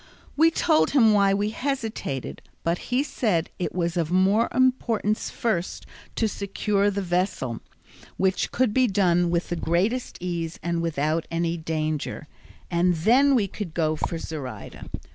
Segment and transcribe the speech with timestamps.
[0.35, 5.85] We told him why we hesitated, but he said it was of more importance first
[6.15, 7.59] to secure the vessel,
[8.17, 12.27] which could be done with the greatest ease and without any danger,
[12.71, 14.85] and then we could go for Zoraida.